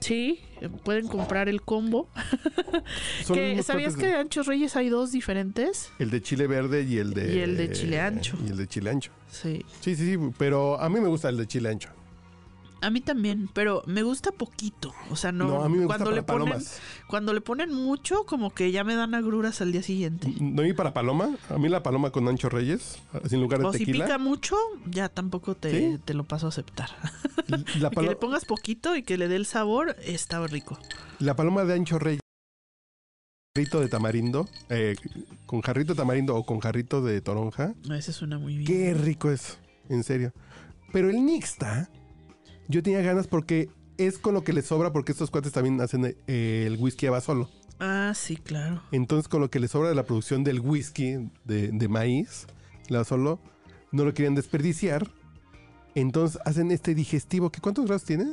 Sí, 0.00 0.40
pueden 0.84 1.08
comprar 1.08 1.48
el 1.48 1.62
combo. 1.62 2.08
Que, 3.32 3.62
¿Sabías 3.62 3.96
que 3.96 4.02
de- 4.06 4.08
de 4.12 4.16
Anchos 4.18 4.46
Reyes 4.46 4.76
hay 4.76 4.88
dos 4.90 5.12
diferentes? 5.12 5.90
El 5.98 6.10
de 6.10 6.20
chile 6.20 6.46
verde 6.46 6.82
y 6.82 6.98
el 6.98 7.14
de... 7.14 7.34
Y 7.34 7.38
el 7.38 7.56
de 7.56 7.70
chile 7.72 8.00
ancho. 8.00 8.36
Y 8.46 8.50
el 8.50 8.56
de 8.58 8.66
chile 8.66 8.90
ancho. 8.90 9.10
Sí. 9.30 9.64
Sí, 9.80 9.96
sí, 9.96 10.12
sí, 10.14 10.18
pero 10.36 10.78
a 10.80 10.88
mí 10.90 11.00
me 11.00 11.08
gusta 11.08 11.28
el 11.30 11.36
de 11.38 11.46
chile 11.46 11.70
ancho. 11.70 11.88
A 12.82 12.90
mí 12.90 13.00
también, 13.00 13.48
pero 13.54 13.82
me 13.86 14.02
gusta 14.02 14.32
poquito. 14.32 14.92
O 15.10 15.16
sea, 15.16 15.30
no. 15.32 15.46
No, 15.46 15.62
a 15.62 15.68
mí 15.68 15.78
me 15.78 15.84
gusta 15.86 15.98
cuando 16.04 16.04
para 16.10 16.16
le 16.16 16.22
ponen, 16.22 16.48
palomas. 16.48 16.80
cuando 17.06 17.32
le 17.32 17.40
ponen 17.40 17.72
mucho, 17.72 18.24
como 18.26 18.50
que 18.52 18.72
ya 18.72 18.82
me 18.84 18.94
dan 18.96 19.14
agruras 19.14 19.60
al 19.60 19.70
día 19.72 19.82
siguiente. 19.82 20.32
No, 20.40 20.64
y 20.66 20.72
para 20.72 20.92
paloma, 20.92 21.36
a 21.48 21.58
mí 21.58 21.68
la 21.68 21.82
paloma 21.82 22.10
con 22.10 22.28
Ancho 22.28 22.48
Reyes, 22.48 22.98
sin 23.28 23.40
lugar 23.40 23.60
de 23.60 23.66
O 23.66 23.72
si 23.72 23.80
tequila. 23.86 24.04
pica 24.06 24.18
mucho, 24.18 24.56
ya 24.90 25.08
tampoco 25.08 25.54
te, 25.54 25.70
¿Sí? 25.70 25.98
te 26.04 26.12
lo 26.14 26.24
paso 26.24 26.46
a 26.46 26.48
aceptar. 26.48 26.90
La, 27.78 27.90
que 27.90 28.02
le 28.02 28.16
pongas 28.16 28.44
poquito 28.44 28.96
y 28.96 29.02
que 29.04 29.16
le 29.16 29.28
dé 29.28 29.36
el 29.36 29.46
sabor, 29.46 29.96
está 30.04 30.44
rico. 30.46 30.78
la 31.20 31.36
paloma 31.36 31.64
de 31.64 31.74
Ancho 31.74 31.98
Reyes, 32.00 32.20
jarrito 33.54 33.80
de 33.80 33.88
tamarindo, 33.88 34.48
eh, 34.70 34.96
con 35.46 35.60
jarrito 35.60 35.92
de 35.94 35.98
tamarindo 35.98 36.34
o 36.36 36.44
con 36.44 36.58
jarrito 36.60 37.02
de 37.02 37.20
toronja. 37.20 37.74
Ese 37.90 38.12
suena 38.12 38.38
muy 38.38 38.56
bien. 38.56 38.66
Qué 38.66 38.94
rico 38.94 39.30
es, 39.30 39.58
en 39.88 40.02
serio. 40.02 40.32
Pero 40.92 41.10
el 41.10 41.24
Nixta, 41.24 41.88
yo 42.68 42.82
tenía 42.82 43.02
ganas 43.02 43.26
porque 43.26 43.68
es 43.98 44.18
con 44.18 44.34
lo 44.34 44.44
que 44.44 44.52
le 44.52 44.62
sobra, 44.62 44.92
porque 44.92 45.12
estos 45.12 45.30
cuates 45.30 45.52
también 45.52 45.80
hacen 45.80 46.16
eh, 46.26 46.64
el 46.66 46.76
whisky 46.76 47.06
a 47.06 47.20
solo. 47.20 47.48
Ah, 47.78 48.12
sí, 48.14 48.36
claro. 48.36 48.82
Entonces, 48.92 49.28
con 49.28 49.40
lo 49.40 49.50
que 49.50 49.58
le 49.58 49.68
sobra 49.68 49.88
de 49.88 49.94
la 49.94 50.04
producción 50.04 50.44
del 50.44 50.60
whisky 50.60 51.30
de, 51.44 51.68
de 51.72 51.88
maíz, 51.88 52.46
la 52.88 53.04
solo, 53.04 53.40
no 53.90 54.04
lo 54.04 54.14
querían 54.14 54.34
desperdiciar. 54.34 55.10
Entonces 55.94 56.40
hacen 56.44 56.70
este 56.70 56.94
digestivo, 56.94 57.50
que 57.50 57.60
¿cuántos 57.60 57.84
grados 57.84 58.04
tiene? 58.04 58.32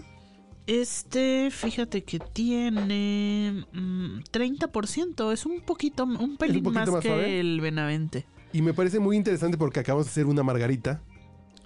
Este, 0.66 1.50
fíjate 1.52 2.04
que 2.04 2.20
tiene 2.20 3.66
mm, 3.74 4.20
30%. 4.32 5.34
Es 5.34 5.46
un 5.46 5.62
poquito, 5.62 6.04
un 6.04 6.38
pelín 6.38 6.64
poquito 6.64 6.80
más, 6.80 6.92
más 6.92 7.02
que 7.02 7.10
suave? 7.10 7.40
el 7.40 7.60
Benavente. 7.60 8.26
Y 8.54 8.62
me 8.62 8.74
parece 8.74 9.00
muy 9.00 9.18
interesante 9.18 9.58
porque 9.58 9.80
acabamos 9.80 10.06
de 10.06 10.12
hacer 10.12 10.26
una 10.26 10.44
margarita 10.44 11.02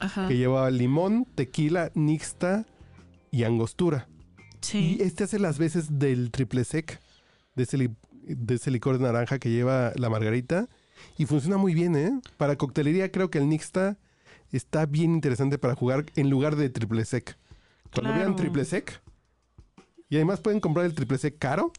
Ajá. 0.03 0.27
que 0.27 0.37
lleva 0.37 0.69
limón, 0.71 1.25
tequila, 1.35 1.91
nixta 1.95 2.65
y 3.31 3.43
angostura. 3.43 4.07
Sí. 4.61 4.97
Y 4.99 5.03
este 5.03 5.23
hace 5.25 5.39
las 5.39 5.57
veces 5.57 5.99
del 5.99 6.31
triple 6.31 6.63
sec, 6.63 6.99
de 7.55 7.63
ese, 7.63 7.89
de 8.23 8.55
ese 8.55 8.71
licor 8.71 8.97
de 8.97 9.03
naranja 9.03 9.39
que 9.39 9.49
lleva 9.49 9.91
la 9.95 10.09
margarita. 10.09 10.67
Y 11.17 11.25
funciona 11.25 11.57
muy 11.57 11.73
bien, 11.73 11.95
¿eh? 11.95 12.11
Para 12.37 12.55
coctelería 12.57 13.11
creo 13.11 13.29
que 13.29 13.37
el 13.39 13.49
nixta 13.49 13.97
está 14.51 14.85
bien 14.85 15.11
interesante 15.13 15.57
para 15.57 15.75
jugar 15.75 16.05
en 16.15 16.29
lugar 16.29 16.55
de 16.55 16.69
triple 16.69 17.03
sec. 17.05 17.37
Cuando 17.93 18.11
Claro. 18.11 18.19
vean 18.19 18.35
triple 18.35 18.63
sec. 18.65 19.01
Y 20.09 20.15
además 20.15 20.39
pueden 20.39 20.59
comprar 20.59 20.85
el 20.85 20.93
triple 20.93 21.17
sec 21.17 21.37
caro. 21.37 21.71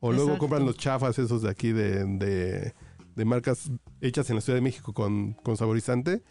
O 0.00 0.12
luego 0.12 0.38
compran 0.38 0.64
los 0.64 0.76
chafas 0.76 1.18
esos 1.18 1.42
de 1.42 1.50
aquí 1.50 1.72
de, 1.72 2.04
de- 2.04 2.74
de 3.18 3.24
marcas 3.24 3.70
hechas 4.00 4.30
en 4.30 4.36
la 4.36 4.40
Ciudad 4.40 4.56
de 4.56 4.62
México 4.62 4.94
con, 4.94 5.34
con 5.34 5.56
saborizante. 5.56 6.22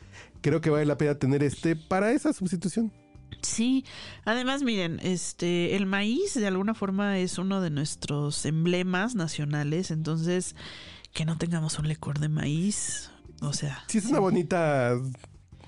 Creo 0.41 0.62
que 0.62 0.70
vale 0.70 0.86
la 0.86 0.98
pena 0.98 1.15
tener 1.15 1.44
este 1.44 1.75
para 1.75 2.12
esa 2.12 2.34
sustitución. 2.34 2.91
Sí, 3.41 3.86
además 4.24 4.63
miren, 4.63 5.00
este, 5.03 5.75
el 5.75 5.86
maíz 5.86 6.34
de 6.34 6.48
alguna 6.48 6.74
forma 6.74 7.20
es 7.20 7.38
uno 7.38 7.62
de 7.62 7.70
nuestros 7.70 8.46
emblemas 8.46 9.15
nacionales, 9.15 9.91
entonces 9.91 10.56
que 11.13 11.25
no 11.25 11.38
tengamos 11.38 11.77
un 11.77 11.89
licor 11.89 12.20
de 12.20 12.29
maíz, 12.29 13.12
o 13.41 13.51
sea, 13.53 13.84
Sí, 13.88 13.98
es 13.98 14.06
una 14.06 14.20
bonita. 14.20 14.96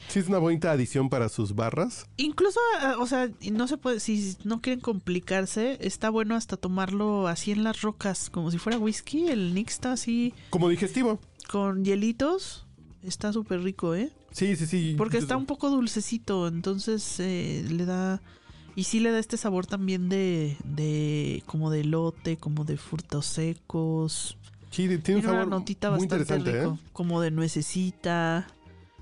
Sí, 0.08 0.20
es 0.20 0.28
una 0.28 0.38
bonita 0.40 0.72
adición 0.72 1.10
para 1.10 1.30
sus 1.30 1.54
barras. 1.56 2.08
incluso, 2.18 2.60
ah, 2.82 2.96
o 3.00 3.06
sea, 3.06 3.30
no 3.52 3.68
se 3.68 3.78
puede, 3.78 4.00
si 4.00 4.36
no 4.44 4.62
quieren 4.62 4.80
complicarse, 4.80 5.78
está 5.82 6.10
bueno 6.10 6.36
hasta 6.36 6.58
tomarlo 6.58 7.28
así 7.28 7.52
en 7.52 7.64
las 7.64 7.82
rocas, 7.82 8.30
como 8.30 8.50
si 8.52 8.58
fuera 8.58 8.80
whisky, 8.80 9.28
el 9.28 9.54
Nixta 9.54 9.92
así 9.92 10.34
Como 10.50 10.70
digestivo. 10.70 11.20
con 11.52 11.84
hielitos, 11.86 12.66
está 13.04 13.34
súper 13.34 13.62
rico, 13.62 13.94
¿eh? 13.96 14.12
Sí, 14.32 14.56
sí, 14.56 14.66
sí. 14.68 14.96
Porque 14.98 15.18
está 15.18 15.36
un 15.38 15.46
poco 15.46 15.70
dulcecito, 15.70 16.48
entonces 16.48 17.20
eh, 17.20 17.66
le 17.70 17.86
da... 17.86 18.22
Y 18.76 18.84
sí 18.86 19.00
le 19.02 19.12
da 19.12 19.20
este 19.20 19.36
sabor 19.36 19.66
también 19.66 20.08
de, 20.08 20.56
de 20.64 21.44
como 21.48 21.70
de 21.70 21.84
lote, 21.84 22.38
como 22.38 22.64
de 22.64 22.78
frutos 22.78 23.26
secos. 23.26 24.38
Sí, 24.70 24.84
tiene 24.84 24.96
un 24.98 25.02
Tiene 25.02 25.20
una 25.22 25.30
sabor 25.32 25.48
notita 25.48 25.90
muy 25.90 26.00
bastante 26.08 26.22
interesante, 26.24 26.60
rico, 26.62 26.80
¿eh? 26.82 26.90
como 26.94 27.20
de 27.20 27.32
nuececita. 27.32 28.48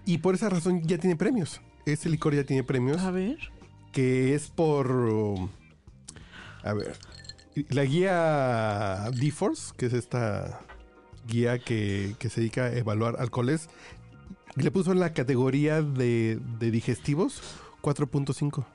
Y 0.07 0.19
por 0.19 0.33
esa 0.33 0.49
razón 0.49 0.81
ya 0.83 0.97
tiene 0.97 1.15
premios. 1.15 1.61
Este 1.85 2.09
licor 2.09 2.33
ya 2.33 2.43
tiene 2.43 2.63
premios. 2.63 3.01
A 3.01 3.11
ver. 3.11 3.37
Que 3.91 4.33
es 4.33 4.49
por. 4.49 4.89
um, 4.89 5.49
a 6.63 6.73
ver. 6.73 6.97
La 7.69 7.83
guía 7.83 9.11
D-Force, 9.13 9.73
que 9.75 9.87
es 9.87 9.93
esta 9.93 10.61
guía 11.27 11.59
que, 11.59 12.15
que 12.19 12.29
se 12.29 12.39
dedica 12.39 12.65
a 12.65 12.73
evaluar 12.75 13.17
alcoholes, 13.19 13.69
le 14.55 14.71
puso 14.71 14.91
en 14.91 14.99
la 14.99 15.13
categoría 15.13 15.81
de, 15.81 16.39
de 16.59 16.71
digestivos 16.71 17.41
4.5 17.81 18.65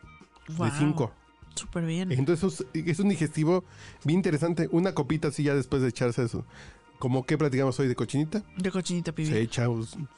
Wow, 0.56 0.66
de 0.66 0.72
5. 0.78 1.12
Súper 1.54 1.84
bien. 1.86 2.12
Entonces 2.12 2.64
es, 2.74 2.98
un 2.98 3.08
digestivo 3.08 3.64
bien 4.04 4.18
interesante. 4.18 4.68
Una 4.70 4.94
copita 4.94 5.28
así 5.28 5.44
ya 5.44 5.54
después 5.54 5.82
de 5.82 5.88
echarse 5.88 6.24
eso. 6.24 6.44
Como 6.98 7.24
que 7.24 7.38
platicamos 7.38 7.78
hoy 7.80 7.88
de 7.88 7.94
cochinita. 7.94 8.42
De 8.56 8.70
cochinita 8.70 9.12
pibil. 9.12 9.32
Se 9.32 9.40
echa 9.40 9.66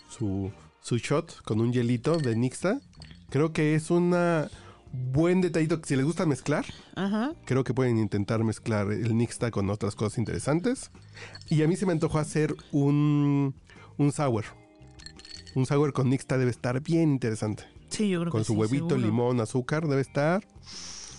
su, 0.09 0.52
su 0.85 0.99
shot 0.99 1.41
con 1.45 1.61
un 1.62 1.73
hielito 1.73 2.19
de 2.19 2.37
Nixta. 2.37 2.79
Creo 3.31 3.55
que 3.55 3.75
es 3.75 3.91
una 3.91 4.50
buen 4.93 5.41
detallito 5.41 5.81
que 5.81 5.88
si 5.88 5.97
les 5.97 6.05
gusta 6.05 6.26
mezclar, 6.26 6.67
Ajá. 6.95 7.33
creo 7.47 7.64
que 7.64 7.73
pueden 7.73 7.97
intentar 7.99 8.45
mezclar 8.45 8.93
el 8.93 9.17
Nixta 9.17 9.50
con 9.50 9.71
otras 9.71 9.95
cosas 9.97 10.19
interesantes. 10.19 10.91
Y 11.49 11.62
a 11.62 11.69
mí 11.69 11.75
se 11.76 11.87
me 11.87 11.93
antojó 11.93 12.19
hacer 12.19 12.55
un, 12.71 13.55
un 13.97 14.12
sour. 14.12 14.45
Un 15.55 15.64
sour 15.64 15.95
con 15.95 16.11
Nixta 16.11 16.37
debe 16.37 16.50
estar 16.50 16.81
bien 16.83 17.11
interesante. 17.12 17.64
Sí, 17.88 18.11
yo 18.11 18.21
creo 18.21 18.31
Con 18.31 18.43
que 18.43 18.45
su 18.45 18.53
sí, 18.53 18.59
huevito, 18.59 18.91
seguro. 18.91 19.07
limón, 19.07 19.41
azúcar, 19.41 19.88
debe 19.88 20.03
estar 20.03 20.45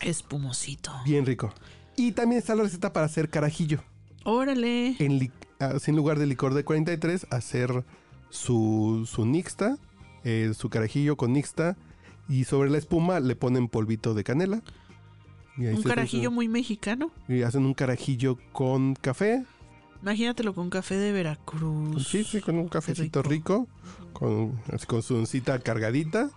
Espumosito. 0.02 0.92
bien 1.06 1.26
rico. 1.26 1.52
Y 1.96 2.12
también 2.12 2.40
está 2.40 2.54
la 2.54 2.64
receta 2.64 2.94
para 2.94 3.08
hacer 3.08 3.30
carajillo. 3.30 3.82
Órale. 4.26 4.96
En, 5.00 5.18
li- 5.18 5.32
ah, 5.60 5.80
sin 5.80 5.96
lugar 5.96 6.20
de 6.20 6.28
licor 6.28 6.54
de 6.54 6.64
43, 6.64 7.28
hacer 7.32 7.84
su, 8.30 9.08
su 9.10 9.26
nixta, 9.26 9.78
eh, 10.24 10.52
su 10.58 10.70
carajillo 10.70 11.16
con 11.18 11.34
nixta, 11.34 11.78
y 12.28 12.44
sobre 12.46 12.70
la 12.70 12.78
espuma 12.78 13.20
le 13.20 13.36
ponen 13.36 13.68
polvito 13.68 14.14
de 14.14 14.24
canela. 14.24 14.62
Y 15.58 15.68
ahí 15.68 15.76
Un 15.76 15.84
se 15.84 15.90
carajillo 15.90 16.32
muy 16.32 16.48
mexicano. 16.48 17.12
y 17.28 17.44
hacen 17.44 17.66
un 17.66 17.74
carajillo 17.74 18.38
con 18.52 18.96
café. 18.96 19.46
Imagínatelo 20.02 20.54
con 20.54 20.70
café 20.70 20.98
de 20.98 21.12
Veracruz. 21.12 22.08
Sí, 22.08 22.24
sí, 22.24 22.42
con 22.42 22.58
un 22.60 22.68
cafecito 22.68 23.24
rico, 23.24 23.68
con, 24.14 24.60
con 24.88 25.02
su 25.02 25.16
oncita 25.16 25.58
cargadita. 25.60 26.30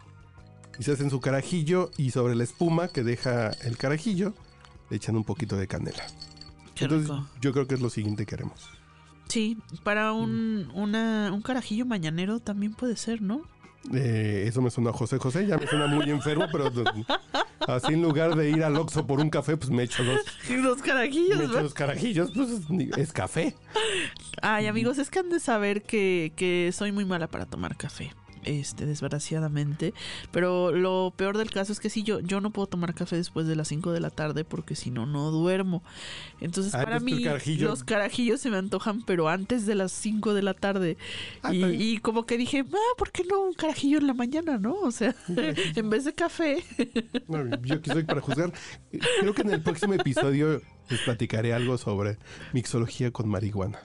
Y 0.79 0.85
se 0.85 0.93
hacen 0.93 1.11
su 1.11 1.21
carajillo 1.21 1.91
y 1.97 2.13
sobre 2.13 2.37
la 2.37 2.45
espuma 2.45 2.87
que 2.89 3.03
deja 3.03 3.51
el 3.51 3.77
carajillo 3.77 4.33
le 4.91 4.97
echan 4.97 5.17
un 5.17 5.25
poquito 5.25 5.57
de 5.57 5.67
canela. 5.67 6.05
Qué 6.77 6.85
Entonces 6.85 7.11
rico. 7.11 7.27
yo 7.41 7.53
creo 7.53 7.67
que 7.67 7.75
es 7.75 7.81
lo 7.81 7.91
siguiente 7.91 8.25
que 8.27 8.37
haremos. 8.37 8.71
Sí, 9.29 9.59
para 9.83 10.13
un, 10.13 10.71
una, 10.75 11.31
un 11.33 11.43
carajillo 11.43 11.85
mañanero 11.85 12.41
también 12.41 12.73
puede 12.75 12.97
ser, 12.97 13.21
¿no? 13.21 13.43
Eh, 13.95 14.45
eso 14.47 14.61
me 14.61 14.71
suena 14.71 14.91
a 14.91 14.93
José 14.93 15.19
José, 15.19 15.47
ya 15.47 15.57
me 15.57 15.67
suena 15.67 15.87
muy 15.87 16.11
enfermo, 16.11 16.47
pero 16.53 16.71
así 17.67 17.95
en 17.95 18.03
lugar 18.03 18.35
de 18.37 18.51
ir 18.51 18.63
al 18.65 18.77
Oxxo 18.77 19.07
por 19.07 19.21
un 19.21 19.31
café, 19.31 19.57
pues 19.57 19.71
me 19.71 19.85
echo 19.85 20.05
dos, 20.05 20.21
Los 20.51 20.83
carajillos, 20.83 21.39
me 21.39 21.45
echo 21.45 21.63
dos 21.63 21.75
carajillos, 21.75 22.31
pues 22.35 22.51
es 22.97 23.13
café. 23.13 23.55
Ay, 24.43 24.67
amigos, 24.67 24.99
es 24.99 25.11
que 25.11 25.21
han 25.21 25.31
de 25.31 25.41
saber 25.41 25.83
que, 25.83 26.33
que 26.37 26.71
soy 26.75 26.93
muy 26.93 27.05
mala 27.05 27.29
para 27.29 27.47
tomar 27.47 27.77
café. 27.77 28.13
Este, 28.45 28.87
desgraciadamente. 28.87 29.95
Pero 30.31 30.73
lo 30.73 31.13
peor 31.17 31.37
del 31.39 31.51
caso 31.51 31.73
es 31.73 31.81
que 31.81 31.91
sí, 31.91 32.03
yo, 32.03 32.21
yo 32.21 32.41
no 32.41 32.51
puedo 32.51 32.67
tomar 32.67 32.95
café 32.95 33.17
después 33.17 33.47
de 33.47 33.57
las 33.57 33.69
5 33.69 33.93
de 33.93 34.01
la 34.01 34.11
tarde 34.11 34.45
porque 34.45 34.75
si 34.77 34.91
no, 34.91 35.07
no 35.07 35.31
duermo. 35.31 35.83
Entonces, 36.41 36.75
Ah, 36.75 36.83
para 36.85 37.01
mí, 37.01 37.23
carajillo- 37.25 37.67
los 37.69 37.85
carajillos 37.85 38.41
se 38.41 38.51
me 38.51 38.57
antojan, 38.57 39.03
pero 39.05 39.29
antes 39.29 39.67
de 39.67 39.75
las 39.75 39.93
5 39.93 40.35
de 40.35 40.43
la 40.43 40.55
tarde. 40.55 40.97
Ah, 41.43 41.53
y, 41.55 41.99
como 41.99 42.27
que 42.27 42.37
dije, 42.39 42.65
ah, 42.73 42.95
¿por 42.97 43.11
qué 43.13 43.25
no 43.25 43.41
un 43.41 43.55
carajillo 43.55 43.99
en 43.99 44.07
la 44.07 44.15
mañana, 44.15 44.59
no? 44.59 44.75
O 44.75 44.91
sea, 44.91 45.15
en 45.77 45.91
vez 45.91 46.05
de 46.05 46.15
café. 46.15 46.63
No, 47.29 47.45
yo 47.65 47.75
aquí 47.77 47.91
soy 47.91 48.05
para 48.05 48.21
juzgar. 48.21 48.53
Creo 49.21 49.35
que 49.35 49.43
en 49.43 49.51
el 49.51 49.63
próximo 49.63 49.95
episodio 49.95 50.61
les 50.89 51.01
platicaré 51.01 51.53
algo 51.53 51.77
sobre 51.79 52.19
mixología 52.53 53.11
con 53.11 53.29
marihuana. 53.29 53.79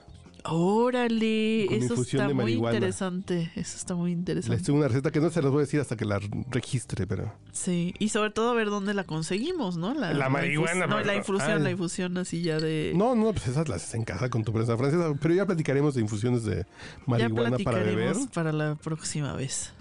Órale, 0.46 1.64
Con 1.68 1.76
eso 1.78 1.84
infusión 1.94 2.22
está 2.22 2.28
de 2.28 2.34
muy 2.34 2.52
interesante. 2.52 3.50
Eso 3.56 3.76
está 3.78 3.94
muy 3.94 4.10
Les 4.10 4.18
interesante. 4.18 4.62
tengo 4.62 4.78
una 4.78 4.88
receta 4.88 5.10
que 5.10 5.20
no 5.20 5.30
se 5.30 5.40
las 5.40 5.50
voy 5.50 5.60
a 5.60 5.62
decir 5.62 5.80
hasta 5.80 5.96
que 5.96 6.04
la 6.04 6.20
registre, 6.50 7.06
pero... 7.06 7.32
Sí, 7.52 7.94
y 7.98 8.10
sobre 8.10 8.30
todo 8.30 8.50
a 8.50 8.54
ver 8.54 8.68
dónde 8.68 8.92
la 8.94 9.04
conseguimos, 9.04 9.76
¿no? 9.76 9.94
La, 9.94 10.12
La 10.12 10.28
marihuana, 10.28 10.86
infus- 10.86 10.88
No, 10.88 11.00
la 11.00 11.14
infusión, 11.16 11.50
ay. 11.52 11.62
la 11.62 11.70
infusión 11.70 12.18
así 12.18 12.42
ya 12.42 12.58
de... 12.58 12.92
No, 12.94 13.14
no, 13.14 13.32
pues 13.32 13.48
esas 13.48 13.68
las 13.68 13.82
haces 13.82 13.94
en 13.94 14.04
casa 14.04 14.28
con 14.28 14.44
tu 14.44 14.52
prensa 14.52 14.76
francesa. 14.76 15.14
Pero 15.20 15.34
ya 15.34 15.46
platicaremos 15.46 15.94
de 15.94 16.02
infusiones 16.02 16.44
de 16.44 16.56
ya 16.58 16.66
marihuana 17.06 17.56
para 17.58 17.78
beber. 17.78 17.94
platicaremos 17.94 18.28
para 18.34 18.52
la 18.52 18.74
próxima 18.74 19.32
vez. 19.34 19.72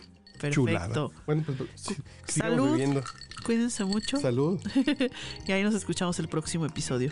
Chulada. 0.50 0.80
Perfecto. 0.88 1.12
Bueno, 1.26 1.44
pues 1.46 1.58
sí, 1.76 1.96
sigamos 2.28 2.58
Salud. 2.58 2.72
bebiendo. 2.72 3.04
Cuídense 3.46 3.86
mucho 3.86 4.18
Salud. 4.18 4.60
y 5.48 5.52
ahí 5.52 5.64
nos 5.64 5.74
escuchamos 5.74 6.20
el 6.20 6.28
próximo 6.28 6.66
episodio. 6.66 7.12